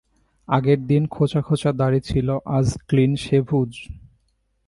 [0.47, 3.73] আগের দিন খোঁচা-খোঁচা দাড়ি ছিল, আজ ক্লিন শেভূড়।